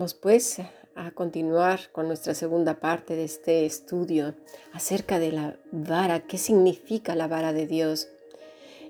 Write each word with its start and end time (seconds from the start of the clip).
Vamos 0.00 0.14
pues 0.14 0.56
a 0.94 1.10
continuar 1.10 1.78
con 1.92 2.06
nuestra 2.06 2.32
segunda 2.32 2.80
parte 2.80 3.16
de 3.16 3.24
este 3.24 3.66
estudio 3.66 4.34
acerca 4.72 5.18
de 5.18 5.30
la 5.30 5.58
vara, 5.72 6.20
qué 6.20 6.38
significa 6.38 7.14
la 7.14 7.28
vara 7.28 7.52
de 7.52 7.66
Dios. 7.66 8.08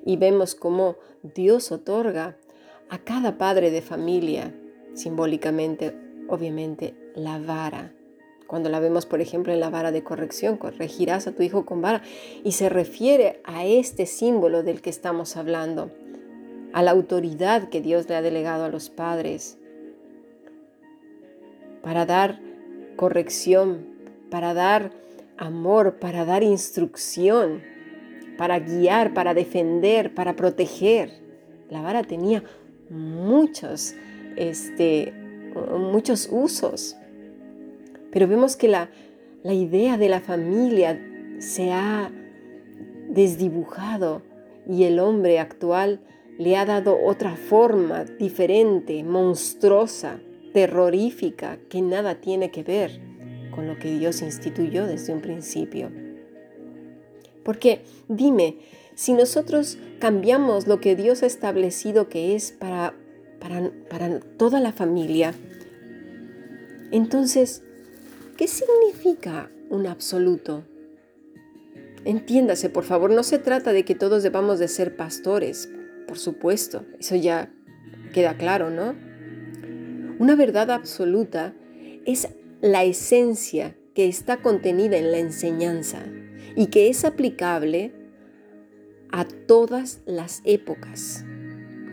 Y 0.07 0.19
vemos 0.19 0.55
cómo 0.55 0.95
Dios 1.35 1.73
otorga 1.73 2.37
a 2.91 2.99
cada 2.99 3.39
padre 3.39 3.73
de 3.73 3.83
familia, 3.83 4.55
simbólicamente, 4.95 5.97
obviamente, 6.29 6.95
la 7.17 7.41
vara. 7.41 7.93
Cuando 8.47 8.69
la 8.69 8.79
vemos, 8.79 9.05
por 9.05 9.21
ejemplo, 9.21 9.53
en 9.53 9.59
la 9.59 9.69
vara 9.69 9.91
de 9.91 10.05
corrección, 10.05 10.59
corregirás 10.59 11.27
a 11.27 11.33
tu 11.33 11.43
hijo 11.43 11.67
con 11.67 11.83
vara, 11.83 12.03
y 12.45 12.53
se 12.53 12.69
refiere 12.69 13.41
a 13.43 13.67
este 13.67 14.07
símbolo 14.07 14.63
del 14.63 14.81
que 14.81 14.91
estamos 14.91 15.37
hablando, 15.37 15.91
a 16.73 16.85
la 16.85 16.93
autoridad 16.93 17.69
que 17.69 17.81
Dios 17.81 18.09
le 18.09 18.15
ha 18.15 18.23
delegado 18.23 18.63
a 18.63 18.69
los 18.69 18.91
padres 18.91 19.57
para 21.83 22.07
dar 22.07 22.41
corrección, 22.97 23.87
para 24.31 24.55
dar 24.55 24.93
amor, 25.37 25.99
para 25.99 26.25
dar 26.25 26.43
instrucción, 26.43 27.63
para 28.37 28.59
guiar, 28.59 29.15
para 29.15 29.35
defender, 29.35 30.15
para 30.15 30.37
proteger. 30.37 31.11
La 31.71 31.83
vara 31.83 32.03
tenía 32.03 32.43
muchos, 32.91 33.95
este, 34.37 35.13
muchos 35.79 36.29
usos. 36.31 36.97
Pero 38.11 38.29
vemos 38.29 38.57
que 38.57 38.69
la, 38.69 38.91
la 39.43 39.55
idea 39.55 39.97
de 39.97 40.09
la 40.09 40.21
familia 40.21 41.01
se 41.39 41.73
ha 41.73 42.11
desdibujado 43.09 44.23
y 44.69 44.85
el 44.85 44.99
hombre 44.99 45.39
actual 45.39 46.01
le 46.39 46.57
ha 46.57 46.65
dado 46.65 46.99
otra 47.03 47.37
forma 47.37 48.05
diferente, 48.05 49.03
monstruosa, 49.05 50.21
terrorífica, 50.53 51.59
que 51.69 51.83
nada 51.83 52.21
tiene 52.21 52.51
que 52.51 52.63
ver 52.63 53.01
con 53.51 53.67
lo 53.67 53.79
que 53.79 53.99
Dios 53.99 54.23
instituyó 54.23 54.87
desde 54.87 55.13
un 55.13 55.21
principio. 55.21 55.91
Porque 57.45 57.83
dime, 58.09 58.59
si 58.95 59.13
nosotros 59.13 59.79
cambiamos 59.99 60.67
lo 60.67 60.81
que 60.81 60.97
Dios 60.97 61.23
ha 61.23 61.27
establecido 61.27 62.09
que 62.09 62.35
es 62.35 62.53
para, 62.53 62.95
para, 63.39 63.71
para 63.89 64.21
toda 64.21 64.61
la 64.61 64.73
familia, 64.73 65.35
entonces, 66.91 67.63
¿qué 68.37 68.47
significa 68.49 69.51
un 69.69 69.87
absoluto? 69.87 70.65
Entiéndase, 72.05 72.71
por 72.71 72.85
favor, 72.85 73.11
no 73.11 73.23
se 73.23 73.39
trata 73.39 73.73
de 73.73 73.85
que 73.85 73.95
todos 73.95 74.23
debamos 74.23 74.59
de 74.59 74.69
ser 74.69 74.97
pastores, 74.97 75.71
por 76.09 76.19
supuesto, 76.19 76.85
eso 76.99 77.15
ya 77.15 77.53
queda 78.13 78.37
claro, 78.37 78.71
¿no? 78.71 78.95
Una 80.21 80.35
verdad 80.35 80.71
absoluta 80.71 81.55
es 82.05 82.29
la 82.61 82.85
esencia 82.85 83.75
que 83.95 84.07
está 84.07 84.43
contenida 84.43 84.99
en 84.99 85.13
la 85.13 85.17
enseñanza 85.17 86.05
y 86.55 86.67
que 86.67 86.91
es 86.91 87.07
aplicable 87.07 87.95
a 89.11 89.25
todas 89.25 90.03
las 90.05 90.43
épocas, 90.45 91.25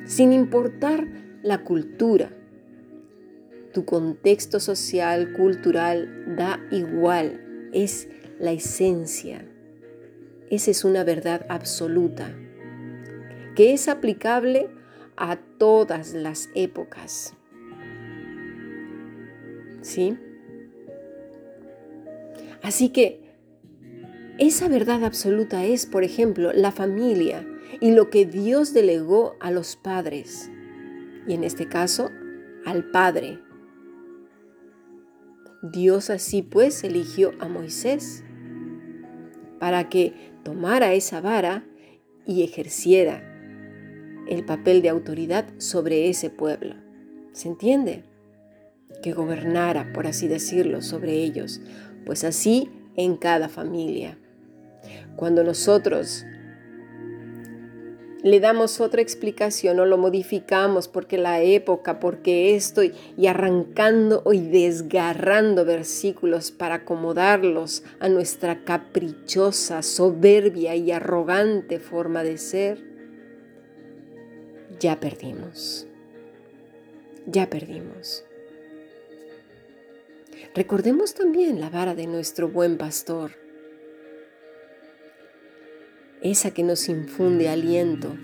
sin 0.04 0.34
importar 0.34 1.08
la 1.42 1.64
cultura. 1.64 2.30
Tu 3.74 3.86
contexto 3.86 4.60
social, 4.60 5.32
cultural, 5.32 6.36
da 6.36 6.60
igual, 6.70 7.70
es 7.72 8.10
la 8.42 8.52
esencia. 8.52 9.48
Esa 10.50 10.72
es 10.72 10.84
una 10.84 11.06
verdad 11.06 11.46
absoluta, 11.48 12.36
que 13.56 13.72
es 13.72 13.88
aplicable 13.88 14.70
a 15.16 15.38
todas 15.38 16.14
las 16.14 16.50
épocas. 16.56 17.34
¿Sí? 19.88 20.18
Así 22.62 22.90
que 22.90 23.22
esa 24.38 24.68
verdad 24.68 25.06
absoluta 25.06 25.64
es, 25.64 25.86
por 25.86 26.04
ejemplo, 26.04 26.52
la 26.52 26.74
familia 26.74 27.48
y 27.80 27.92
lo 27.92 28.10
que 28.10 28.26
Dios 28.26 28.74
delegó 28.74 29.38
a 29.40 29.50
los 29.50 29.78
padres, 29.78 30.52
y 31.26 31.34
en 31.34 31.46
este 31.46 31.70
caso 31.70 32.12
al 32.66 32.84
Padre. 32.92 33.40
Dios 35.64 36.10
así 36.10 36.42
pues 36.42 36.84
eligió 36.84 37.32
a 37.40 37.48
Moisés 37.48 38.26
para 39.58 39.88
que 39.88 40.34
tomara 40.44 40.92
esa 40.92 41.22
vara 41.22 41.66
y 42.26 42.44
ejerciera 42.44 43.24
el 44.28 44.44
papel 44.44 44.82
de 44.82 44.90
autoridad 44.90 45.48
sobre 45.60 46.10
ese 46.10 46.30
pueblo. 46.30 46.76
¿Se 47.32 47.48
entiende? 47.48 48.04
Que 49.02 49.14
gobernara, 49.14 49.92
por 49.94 50.08
así 50.08 50.28
decirlo, 50.28 50.82
sobre 50.82 51.14
ellos, 51.14 51.62
pues 52.06 52.24
así 52.24 52.70
en 52.96 53.16
cada 53.16 53.50
familia. 53.50 54.18
Cuando 55.16 55.44
nosotros 55.44 56.26
le 58.24 58.40
damos 58.40 58.82
otra 58.82 59.02
explicación 59.02 59.80
o 59.80 59.86
lo 59.86 59.98
modificamos 59.98 60.88
porque 60.88 61.18
la 61.18 61.42
época, 61.42 62.00
porque 62.00 62.56
esto, 62.56 62.82
y 62.84 63.28
arrancando 63.28 64.24
y 64.34 64.42
desgarrando 64.42 65.66
versículos 65.66 66.52
para 66.52 66.76
acomodarlos 66.76 67.84
a 68.00 68.10
nuestra 68.10 68.64
caprichosa, 68.64 69.82
soberbia 69.82 70.76
y 70.76 70.92
arrogante 70.92 71.80
forma 71.80 72.24
de 72.24 72.38
ser, 72.38 72.84
ya 74.80 75.00
perdimos. 75.00 75.88
Ya 77.26 77.50
perdimos. 77.50 78.27
Recordemos 80.58 81.14
también 81.14 81.62
la 81.62 81.70
vara 81.70 81.94
de 81.94 82.08
nuestro 82.08 82.50
buen 82.50 82.80
pastor, 82.80 83.34
esa 86.24 86.50
que 86.50 86.64
nos 86.64 86.90
infunde 86.90 87.48
aliento. 87.48 88.18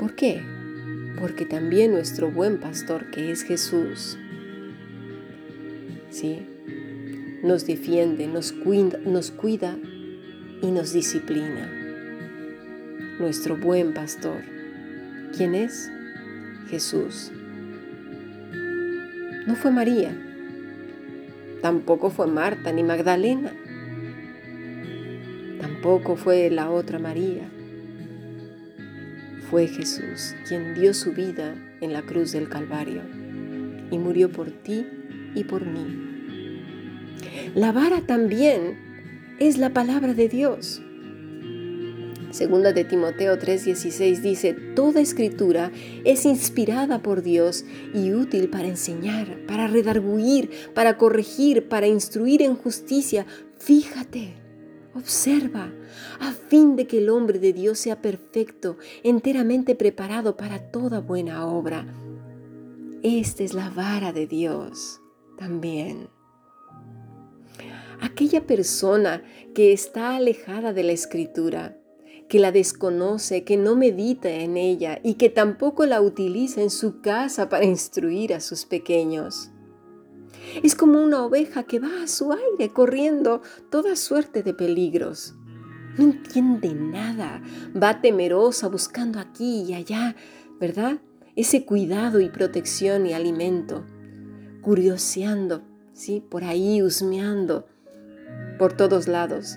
¿Por 0.00 0.16
qué? 0.16 0.42
Porque 1.20 1.46
también 1.46 1.92
nuestro 1.92 2.32
buen 2.32 2.58
pastor, 2.58 3.08
que 3.12 3.30
es 3.30 3.44
Jesús, 3.44 4.18
¿sí? 6.10 6.44
nos 7.44 7.64
defiende, 7.64 8.26
nos 8.26 8.50
cuida, 8.50 8.98
nos 8.98 9.30
cuida 9.30 9.78
y 10.60 10.72
nos 10.72 10.92
disciplina. 10.92 11.70
Nuestro 13.20 13.56
buen 13.56 13.94
pastor, 13.94 14.42
¿quién 15.36 15.54
es? 15.54 15.88
Jesús. 16.68 17.30
No 19.46 19.54
fue 19.54 19.70
María, 19.70 20.24
Tampoco 21.62 22.10
fue 22.10 22.26
Marta 22.26 22.72
ni 22.72 22.82
Magdalena. 22.82 23.52
Tampoco 25.60 26.16
fue 26.16 26.50
la 26.50 26.70
otra 26.70 26.98
María. 26.98 27.48
Fue 29.50 29.66
Jesús 29.66 30.34
quien 30.46 30.74
dio 30.74 30.94
su 30.94 31.12
vida 31.12 31.54
en 31.80 31.92
la 31.92 32.02
cruz 32.02 32.32
del 32.32 32.48
Calvario 32.48 33.02
y 33.90 33.98
murió 33.98 34.30
por 34.30 34.50
ti 34.50 34.86
y 35.34 35.44
por 35.44 35.64
mí. 35.64 36.08
La 37.54 37.72
vara 37.72 38.02
también 38.02 38.78
es 39.38 39.58
la 39.58 39.70
palabra 39.70 40.14
de 40.14 40.28
Dios. 40.28 40.82
Segunda 42.30 42.72
de 42.72 42.84
Timoteo 42.84 43.38
3:16 43.38 44.20
dice, 44.20 44.52
Toda 44.52 45.00
escritura 45.00 45.72
es 46.04 46.26
inspirada 46.26 47.02
por 47.02 47.22
Dios 47.22 47.64
y 47.94 48.12
útil 48.12 48.50
para 48.50 48.68
enseñar, 48.68 49.46
para 49.46 49.66
redarguir, 49.66 50.50
para 50.74 50.98
corregir, 50.98 51.68
para 51.68 51.86
instruir 51.86 52.42
en 52.42 52.54
justicia. 52.54 53.26
Fíjate, 53.56 54.34
observa, 54.94 55.72
a 56.20 56.32
fin 56.32 56.76
de 56.76 56.86
que 56.86 56.98
el 56.98 57.08
hombre 57.08 57.38
de 57.38 57.54
Dios 57.54 57.78
sea 57.78 58.02
perfecto, 58.02 58.76
enteramente 59.02 59.74
preparado 59.74 60.36
para 60.36 60.70
toda 60.70 61.00
buena 61.00 61.46
obra. 61.46 61.86
Esta 63.02 63.42
es 63.42 63.54
la 63.54 63.70
vara 63.70 64.12
de 64.12 64.26
Dios 64.26 65.00
también. 65.38 66.10
Aquella 68.00 68.46
persona 68.46 69.22
que 69.54 69.72
está 69.72 70.16
alejada 70.16 70.72
de 70.72 70.82
la 70.82 70.92
escritura, 70.92 71.77
que 72.28 72.38
la 72.38 72.52
desconoce, 72.52 73.42
que 73.42 73.56
no 73.56 73.74
medita 73.74 74.28
en 74.28 74.56
ella 74.56 75.00
y 75.02 75.14
que 75.14 75.30
tampoco 75.30 75.86
la 75.86 76.02
utiliza 76.02 76.60
en 76.60 76.70
su 76.70 77.00
casa 77.00 77.48
para 77.48 77.64
instruir 77.64 78.34
a 78.34 78.40
sus 78.40 78.66
pequeños. 78.66 79.50
Es 80.62 80.74
como 80.74 81.02
una 81.02 81.24
oveja 81.24 81.64
que 81.64 81.78
va 81.78 82.02
a 82.02 82.06
su 82.06 82.32
aire 82.32 82.72
corriendo 82.72 83.40
toda 83.70 83.96
suerte 83.96 84.42
de 84.42 84.54
peligros. 84.54 85.34
No 85.96 86.04
entiende 86.04 86.74
nada, 86.74 87.42
va 87.80 88.00
temerosa 88.00 88.68
buscando 88.68 89.18
aquí 89.18 89.62
y 89.62 89.74
allá, 89.74 90.14
¿verdad? 90.60 90.98
Ese 91.34 91.64
cuidado 91.64 92.20
y 92.20 92.28
protección 92.28 93.06
y 93.06 93.14
alimento, 93.14 93.84
curioseando, 94.60 95.62
¿sí? 95.92 96.22
Por 96.28 96.44
ahí 96.44 96.82
husmeando 96.82 97.66
por 98.58 98.72
todos 98.74 99.08
lados, 99.08 99.56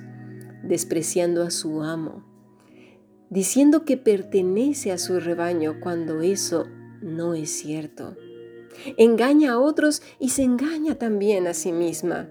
despreciando 0.64 1.44
a 1.44 1.52
su 1.52 1.84
amo 1.84 2.31
diciendo 3.32 3.86
que 3.86 3.98
pertenece 3.98 4.92
a 4.92 4.98
su 4.98 5.20
rebaño 5.20 5.80
cuando 5.82 6.22
eso 6.22 6.68
no 7.02 7.34
es 7.34 7.50
cierto. 7.50 8.16
engaña 8.98 9.54
a 9.54 9.60
otros 9.60 10.02
y 10.20 10.30
se 10.30 10.44
engaña 10.44 10.96
también 10.96 11.48
a 11.48 11.54
sí 11.54 11.72
misma. 11.72 12.30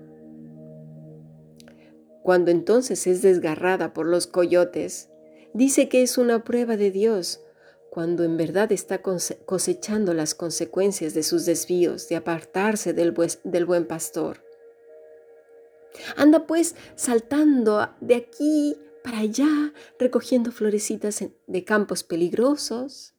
Cuando 2.22 2.50
entonces 2.50 3.06
es 3.06 3.22
desgarrada 3.22 3.92
por 3.92 4.06
los 4.06 4.26
coyotes, 4.26 5.08
dice 5.54 5.88
que 5.88 6.02
es 6.02 6.18
una 6.18 6.44
prueba 6.44 6.76
de 6.76 6.90
Dios, 6.90 7.40
cuando 7.90 8.22
en 8.22 8.36
verdad 8.36 8.70
está 8.70 9.00
cosechando 9.00 10.14
las 10.14 10.34
consecuencias 10.34 11.14
de 11.14 11.22
sus 11.22 11.46
desvíos, 11.46 12.08
de 12.08 12.16
apartarse 12.16 12.92
del, 12.92 13.12
buen 13.12 13.86
pastor. 13.86 14.44
Anda 16.16 16.46
pues 16.46 16.76
saltando 16.94 17.88
de 18.00 18.14
aquí 18.14 18.76
para 19.02 19.18
allá, 19.18 19.72
recogiendo 19.98 20.52
florecitas 20.52 21.24
de 21.46 21.64
campos 21.64 22.02
peligrosos. 22.02 23.14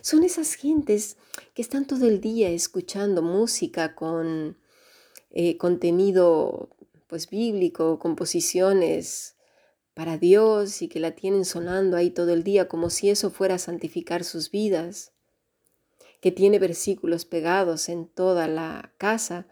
Son 0.00 0.22
esas 0.24 0.54
gentes 0.54 1.16
que 1.54 1.62
están 1.62 1.86
todo 1.86 2.06
el 2.06 2.20
día 2.20 2.50
escuchando 2.50 3.22
música 3.22 3.94
con 3.94 4.58
eh, 5.30 5.56
contenido 5.56 6.70
pues 7.06 7.28
bíblico, 7.28 7.98
composiciones 7.98 9.36
para 9.94 10.18
Dios 10.18 10.82
y 10.82 10.88
que 10.88 11.00
la 11.00 11.12
tienen 11.12 11.44
sonando 11.44 11.96
ahí 11.96 12.10
todo 12.10 12.32
el 12.32 12.42
día 12.42 12.68
como 12.68 12.90
si 12.90 13.10
eso 13.10 13.30
fuera 13.30 13.54
a 13.54 13.58
santificar 13.58 14.24
sus 14.24 14.50
vidas, 14.50 15.12
que 16.20 16.32
tiene 16.32 16.58
versículos 16.58 17.24
pegados 17.24 17.88
en 17.88 18.08
toda 18.08 18.48
la 18.48 18.92
casa, 18.98 19.46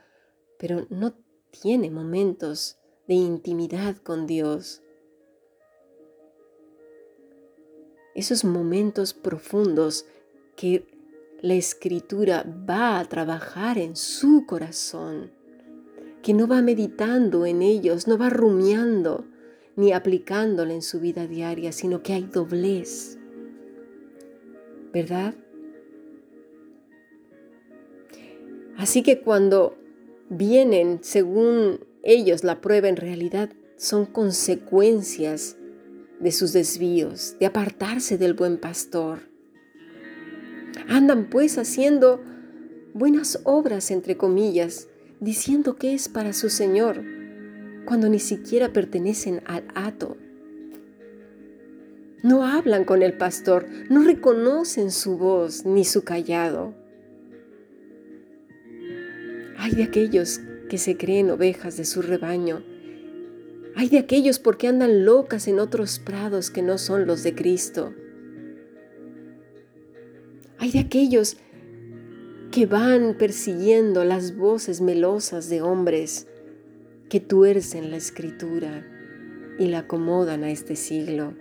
pero 0.59 0.87
no 0.91 1.15
tiene 1.51 1.91
momentos 1.91 2.79
de 3.07 3.15
intimidad 3.15 3.97
con 3.99 4.27
Dios. 4.27 4.83
Esos 8.15 8.45
momentos 8.45 9.15
profundos 9.15 10.07
que 10.57 10.87
la 11.41 11.55
escritura 11.55 12.45
va 12.69 13.01
a 13.01 13.05
trabajar 13.07 13.79
en 13.79 13.97
su 13.97 14.47
corazón, 14.47 15.31
que 16.23 16.35
no 16.35 16.47
va 16.47 16.63
meditando 16.63 17.47
en 17.47 17.63
ellos, 17.63 18.07
no 18.07 18.17
va 18.17 18.31
rumiando, 18.31 19.25
ni 19.75 19.93
aplicándola 19.93 20.73
en 20.75 20.83
su 20.83 21.01
vida 21.01 21.27
diaria, 21.27 21.73
sino 21.73 22.03
que 22.03 22.13
hay 22.13 22.23
doblez. 22.25 23.19
¿Verdad? 24.93 25.35
Así 28.77 29.03
que 29.03 29.21
cuando 29.21 29.77
vienen, 30.29 31.01
según 31.03 31.81
ellos, 32.03 32.45
la 32.45 32.61
prueba 32.61 32.89
en 32.89 32.97
realidad 32.97 33.51
son 33.77 34.07
consecuencias 34.07 35.57
de 36.23 36.33
sus 36.33 36.53
desvíos, 36.53 37.37
de 37.41 37.47
apartarse 37.47 38.17
del 38.17 38.35
buen 38.35 38.59
pastor. 38.59 39.21
Andan 40.89 41.29
pues 41.29 41.59
haciendo 41.59 42.23
buenas 42.95 43.41
obras, 43.45 43.91
entre 43.91 44.17
comillas, 44.17 44.89
diciendo 45.21 45.77
que 45.77 45.95
es 45.95 46.09
para 46.09 46.33
su 46.33 46.49
Señor, 46.49 47.03
cuando 47.85 48.09
ni 48.09 48.19
siquiera 48.19 48.73
pertenecen 48.73 49.43
al 49.47 49.65
hato. 49.75 50.17
No 52.23 52.47
hablan 52.47 52.85
con 52.85 53.03
el 53.03 53.15
pastor, 53.15 53.67
no 53.91 54.05
reconocen 54.05 54.93
su 54.93 55.19
voz 55.19 55.65
ni 55.65 55.85
su 55.85 56.05
callado. 56.05 56.73
Hay 59.59 59.73
de 59.73 59.83
aquellos 59.83 60.41
que 60.69 60.79
se 60.79 60.97
creen 60.97 61.31
ovejas 61.31 61.77
de 61.77 61.85
su 61.85 62.01
rebaño. 62.01 62.63
Hay 63.75 63.89
de 63.89 63.99
aquellos 63.99 64.39
porque 64.39 64.69
andan 64.69 65.05
locas 65.05 65.49
en 65.49 65.59
otros 65.59 65.99
prados 65.99 66.51
que 66.51 66.63
no 66.63 66.79
son 66.79 67.07
los 67.07 67.23
de 67.23 67.35
Cristo. 67.35 67.95
Hay 70.59 70.71
de 70.71 70.81
aquellos 70.81 71.39
que 72.51 72.67
van 72.67 73.17
persiguiendo 73.19 74.05
las 74.05 74.37
voces 74.37 74.81
melosas 74.83 75.49
de 75.49 75.63
hombres 75.63 76.27
que 77.09 77.19
tuercen 77.19 77.91
la 77.91 77.97
escritura 77.97 78.87
y 79.59 79.69
la 79.69 79.81
acomodan 79.81 80.45
a 80.45 80.51
este 80.51 80.77
siglo. 80.77 81.35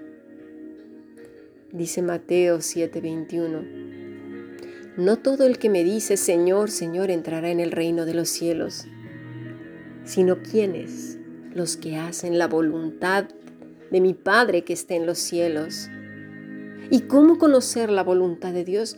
Dice 1.72 2.02
Mateo 2.02 2.58
7:21, 2.60 3.64
No 4.98 5.20
todo 5.20 5.46
el 5.46 5.58
que 5.60 5.70
me 5.70 5.84
dice 5.84 6.18
Señor, 6.18 6.72
Señor 6.72 7.12
entrará 7.12 7.50
en 7.50 7.60
el 7.60 7.72
reino 7.72 8.06
de 8.06 8.14
los 8.14 8.30
cielos, 8.30 8.86
sino 10.04 10.42
quienes, 10.42 11.18
los 11.54 11.78
que 11.78 11.98
hacen 11.98 12.38
la 12.38 12.48
voluntad 12.48 13.26
de 13.92 14.02
mi 14.02 14.14
Padre 14.14 14.64
que 14.64 14.74
está 14.74 14.96
en 14.96 15.06
los 15.06 15.20
cielos. 15.20 15.90
¿Y 16.90 17.02
cómo 17.02 17.38
conocer 17.38 17.90
la 17.90 18.04
voluntad 18.04 18.54
de 18.54 18.66
Dios? 18.66 18.98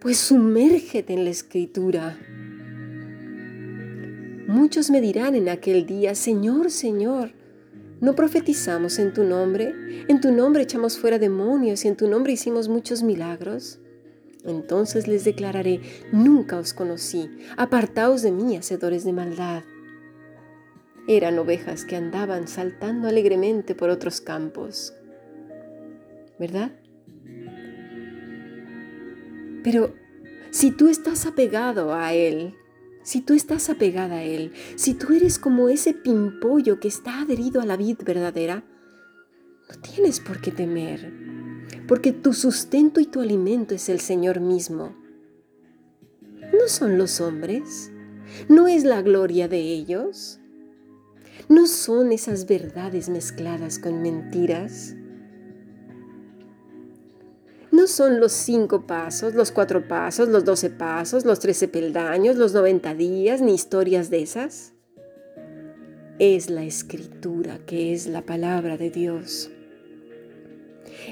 Pues 0.00 0.18
sumérgete 0.18 1.12
en 1.12 1.24
la 1.24 1.30
escritura 1.30 2.18
Muchos 4.52 4.90
me 4.90 5.00
dirán 5.00 5.34
en 5.34 5.48
aquel 5.48 5.86
día, 5.86 6.14
Señor, 6.14 6.70
Señor, 6.70 7.32
¿no 8.02 8.14
profetizamos 8.14 8.98
en 8.98 9.14
tu 9.14 9.24
nombre? 9.24 9.74
¿En 10.08 10.20
tu 10.20 10.30
nombre 10.30 10.64
echamos 10.64 10.98
fuera 10.98 11.18
demonios 11.18 11.86
y 11.86 11.88
en 11.88 11.96
tu 11.96 12.06
nombre 12.06 12.34
hicimos 12.34 12.68
muchos 12.68 13.02
milagros? 13.02 13.78
Entonces 14.44 15.08
les 15.08 15.24
declararé, 15.24 15.80
nunca 16.12 16.58
os 16.58 16.74
conocí, 16.74 17.30
apartaos 17.56 18.20
de 18.20 18.30
mí, 18.30 18.54
hacedores 18.58 19.06
de 19.06 19.14
maldad. 19.14 19.62
Eran 21.08 21.38
ovejas 21.38 21.84
que 21.84 21.96
andaban 21.96 22.46
saltando 22.46 23.08
alegremente 23.08 23.74
por 23.74 23.90
otros 23.90 24.20
campos. 24.20 24.94
¿Verdad? 26.38 26.72
Pero 29.64 29.94
si 30.50 30.70
tú 30.70 30.88
estás 30.88 31.26
apegado 31.26 31.94
a 31.94 32.12
Él, 32.12 32.54
si 33.02 33.20
tú 33.20 33.34
estás 33.34 33.70
apegada 33.70 34.16
a 34.16 34.22
Él, 34.22 34.52
si 34.76 34.94
tú 34.94 35.12
eres 35.12 35.38
como 35.38 35.68
ese 35.68 35.94
pimpollo 35.94 36.78
que 36.78 36.88
está 36.88 37.20
adherido 37.20 37.60
a 37.60 37.66
la 37.66 37.76
vid 37.76 37.98
verdadera, 38.04 38.64
no 39.68 39.80
tienes 39.80 40.20
por 40.20 40.40
qué 40.40 40.50
temer, 40.50 41.12
porque 41.88 42.12
tu 42.12 42.32
sustento 42.32 43.00
y 43.00 43.06
tu 43.06 43.20
alimento 43.20 43.74
es 43.74 43.88
el 43.88 44.00
Señor 44.00 44.40
mismo. 44.40 44.94
¿No 46.52 46.68
son 46.68 46.98
los 46.98 47.20
hombres? 47.20 47.90
¿No 48.48 48.68
es 48.68 48.84
la 48.84 49.02
gloria 49.02 49.48
de 49.48 49.60
ellos? 49.60 50.38
¿No 51.52 51.66
son 51.66 52.12
esas 52.12 52.46
verdades 52.46 53.10
mezcladas 53.10 53.78
con 53.78 54.00
mentiras? 54.00 54.94
No 57.70 57.86
son 57.86 58.20
los 58.20 58.32
cinco 58.32 58.86
pasos, 58.86 59.34
los 59.34 59.52
cuatro 59.52 59.86
pasos, 59.86 60.30
los 60.30 60.46
doce 60.46 60.70
pasos, 60.70 61.26
los 61.26 61.40
trece 61.40 61.68
peldaños, 61.68 62.36
los 62.36 62.54
noventa 62.54 62.94
días, 62.94 63.42
ni 63.42 63.52
historias 63.52 64.08
de 64.08 64.22
esas. 64.22 64.72
Es 66.18 66.48
la 66.48 66.64
escritura 66.64 67.58
que 67.66 67.92
es 67.92 68.06
la 68.06 68.22
palabra 68.22 68.78
de 68.78 68.88
Dios. 68.88 69.50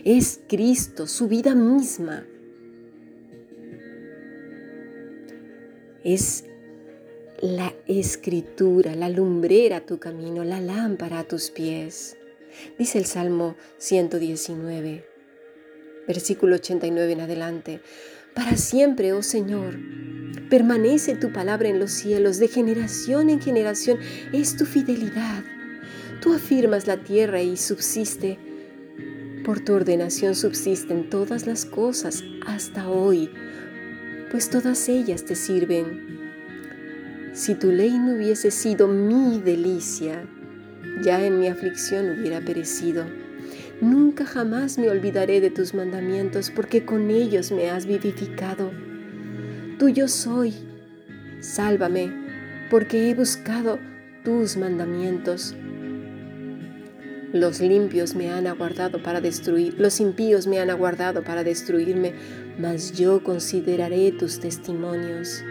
Es 0.06 0.40
Cristo, 0.48 1.06
su 1.06 1.28
vida 1.28 1.54
misma. 1.54 2.24
Es 6.02 6.44
la 7.42 7.74
escritura, 7.86 8.94
la 8.94 9.08
lumbrera 9.08 9.78
a 9.78 9.86
tu 9.86 9.98
camino, 9.98 10.44
la 10.44 10.60
lámpara 10.60 11.20
a 11.20 11.24
tus 11.24 11.50
pies. 11.50 12.16
Dice 12.78 12.98
el 12.98 13.06
Salmo 13.06 13.56
119 13.78 15.10
versículo 16.10 16.56
89 16.56 17.12
en 17.12 17.20
adelante. 17.20 17.80
Para 18.34 18.56
siempre, 18.56 19.12
oh 19.12 19.22
Señor, 19.22 19.78
permanece 20.48 21.14
tu 21.14 21.32
palabra 21.32 21.68
en 21.68 21.78
los 21.78 21.92
cielos, 21.92 22.38
de 22.38 22.48
generación 22.48 23.30
en 23.30 23.40
generación 23.40 23.98
es 24.32 24.56
tu 24.56 24.66
fidelidad. 24.66 25.44
Tú 26.20 26.34
afirmas 26.34 26.88
la 26.88 26.96
tierra 26.96 27.42
y 27.42 27.56
subsiste. 27.56 28.38
Por 29.44 29.60
tu 29.60 29.72
ordenación 29.72 30.34
subsisten 30.34 31.08
todas 31.08 31.46
las 31.46 31.64
cosas 31.64 32.24
hasta 32.46 32.88
hoy, 32.88 33.30
pues 34.30 34.50
todas 34.50 34.88
ellas 34.88 35.24
te 35.24 35.34
sirven. 35.34 36.19
Si 37.32 37.54
tu 37.54 37.70
ley 37.70 37.96
no 37.96 38.14
hubiese 38.14 38.50
sido 38.50 38.88
mi 38.88 39.40
delicia, 39.40 40.24
ya 41.02 41.24
en 41.24 41.38
mi 41.38 41.46
aflicción 41.46 42.10
hubiera 42.10 42.40
perecido. 42.40 43.04
Nunca 43.80 44.26
jamás 44.26 44.78
me 44.78 44.90
olvidaré 44.90 45.40
de 45.40 45.50
tus 45.50 45.72
mandamientos, 45.72 46.50
porque 46.50 46.84
con 46.84 47.10
ellos 47.10 47.52
me 47.52 47.70
has 47.70 47.86
vivificado. 47.86 48.72
Tuyo 49.78 50.08
soy. 50.08 50.54
Sálvame, 51.40 52.12
porque 52.68 53.08
he 53.08 53.14
buscado 53.14 53.78
tus 54.24 54.56
mandamientos. 54.56 55.54
Los 57.32 57.60
limpios 57.60 58.16
me 58.16 58.30
han 58.30 58.48
aguardado 58.48 59.02
para 59.02 59.20
destruir, 59.20 59.76
los 59.78 60.00
impíos 60.00 60.48
me 60.48 60.58
han 60.58 60.68
aguardado 60.68 61.22
para 61.22 61.44
destruirme, 61.44 62.12
mas 62.58 62.92
yo 62.92 63.22
consideraré 63.22 64.10
tus 64.10 64.40
testimonios. 64.40 65.44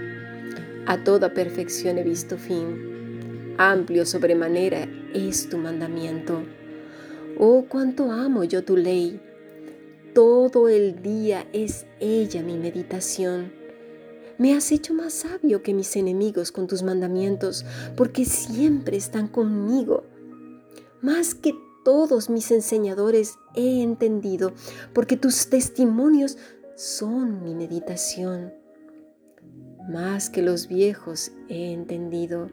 A 0.90 1.04
toda 1.04 1.36
perfección 1.36 2.00
he 2.00 2.04
visto 2.04 2.36
fin. 2.40 3.54
Amplio 3.60 4.08
sobremanera 4.08 4.90
es 5.14 5.48
tu 5.48 5.60
mandamiento. 5.60 6.42
Oh, 7.38 7.66
cuánto 7.70 8.12
amo 8.12 8.44
yo 8.44 8.64
tu 8.64 8.76
ley. 8.76 9.22
Todo 10.16 10.68
el 10.68 11.04
día 11.04 11.46
es 11.54 11.86
ella 12.00 12.42
mi 12.42 12.58
meditación. 12.58 13.54
Me 14.40 14.56
has 14.56 14.72
hecho 14.72 14.96
más 14.96 15.14
sabio 15.14 15.62
que 15.62 15.76
mis 15.76 15.96
enemigos 15.96 16.52
con 16.52 16.66
tus 16.66 16.82
mandamientos, 16.82 17.68
porque 17.96 18.26
siempre 18.26 18.98
están 18.98 19.28
conmigo. 19.28 20.06
Más 21.04 21.36
que 21.36 21.54
todos 21.86 22.32
mis 22.32 22.50
enseñadores 22.50 23.36
he 23.54 23.84
entendido, 23.84 24.54
porque 24.94 25.18
tus 25.18 25.52
testimonios 25.52 26.40
son 26.76 27.44
mi 27.44 27.54
meditación. 27.54 28.59
Más 29.90 30.30
que 30.30 30.44
los 30.44 30.68
viejos 30.68 31.32
he 31.48 31.74
entendido, 31.74 32.52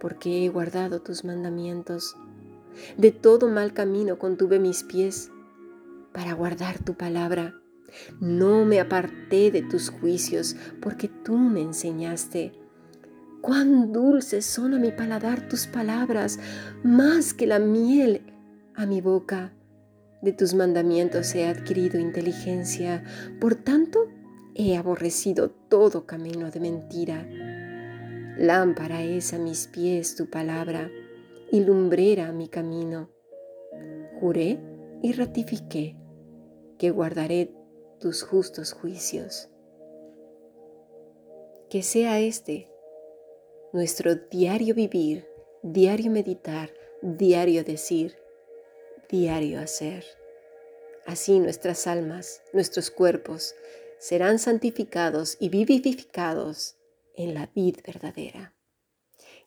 porque 0.00 0.42
he 0.42 0.48
guardado 0.48 1.02
tus 1.02 1.22
mandamientos. 1.22 2.16
De 2.96 3.12
todo 3.12 3.50
mal 3.50 3.74
camino 3.74 4.18
contuve 4.18 4.58
mis 4.58 4.84
pies 4.84 5.30
para 6.14 6.32
guardar 6.32 6.78
tu 6.78 6.94
palabra. 6.94 7.54
No 8.20 8.64
me 8.64 8.80
aparté 8.80 9.50
de 9.50 9.60
tus 9.60 9.90
juicios, 9.90 10.56
porque 10.80 11.08
tú 11.08 11.36
me 11.36 11.60
enseñaste. 11.60 12.54
Cuán 13.42 13.92
dulces 13.92 14.46
son 14.46 14.72
a 14.72 14.78
mi 14.78 14.92
paladar 14.92 15.46
tus 15.46 15.66
palabras, 15.66 16.38
más 16.82 17.34
que 17.34 17.46
la 17.46 17.58
miel 17.58 18.22
a 18.74 18.86
mi 18.86 19.02
boca. 19.02 19.52
De 20.22 20.32
tus 20.32 20.54
mandamientos 20.54 21.34
he 21.34 21.46
adquirido 21.46 22.00
inteligencia, 22.00 23.04
por 23.38 23.56
tanto 23.56 24.08
he 24.54 24.76
aborrecido 24.76 25.50
todo 25.50 26.06
camino 26.06 26.50
de 26.50 26.60
mentira. 26.60 27.26
Lámpara 28.38 29.02
es 29.02 29.32
a 29.32 29.38
mis 29.38 29.66
pies 29.68 30.16
tu 30.16 30.28
palabra 30.28 30.90
y 31.50 31.60
lumbrera 31.60 32.32
mi 32.32 32.48
camino. 32.48 33.10
Juré 34.20 34.58
y 35.02 35.12
ratifiqué 35.12 35.96
que 36.78 36.90
guardaré 36.90 37.54
tus 38.00 38.22
justos 38.22 38.72
juicios. 38.72 39.48
Que 41.68 41.82
sea 41.82 42.20
este 42.20 42.68
nuestro 43.72 44.16
diario 44.16 44.74
vivir, 44.74 45.26
diario 45.62 46.10
meditar, 46.10 46.70
diario 47.00 47.64
decir, 47.64 48.16
diario 49.08 49.60
hacer. 49.60 50.04
Así 51.06 51.40
nuestras 51.40 51.86
almas, 51.86 52.42
nuestros 52.52 52.90
cuerpos 52.90 53.54
serán 54.02 54.40
santificados 54.40 55.36
y 55.38 55.48
vivificados 55.48 56.74
en 57.14 57.34
la 57.34 57.46
vid 57.54 57.76
verdadera. 57.86 58.52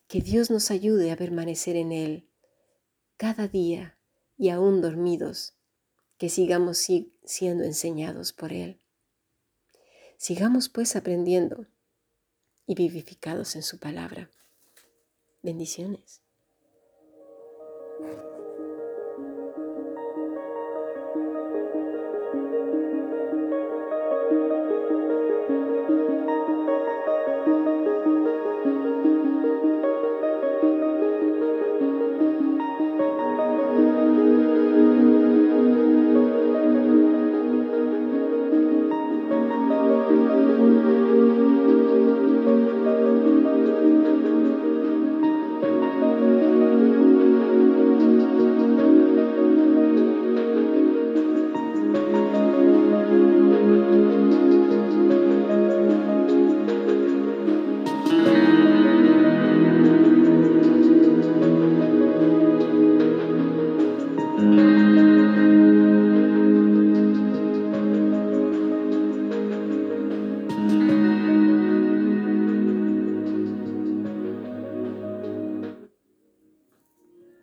Que 0.08 0.22
Dios 0.22 0.50
nos 0.50 0.72
ayude 0.72 1.12
a 1.12 1.18
permanecer 1.18 1.76
en 1.76 1.92
Él 1.92 2.30
cada 3.18 3.50
día 3.50 3.98
y 4.38 4.52
aún 4.52 4.82
dormidos, 4.82 5.56
que 6.18 6.30
sigamos 6.30 6.88
siendo 7.26 7.66
enseñados 7.66 8.32
por 8.32 8.54
Él. 8.54 8.80
Sigamos 10.18 10.70
pues 10.70 10.96
aprendiendo 10.96 11.68
y 12.66 12.76
vivificados 12.76 13.58
en 13.58 13.62
su 13.62 13.78
palabra. 13.78 14.32
Bendiciones. 15.44 16.22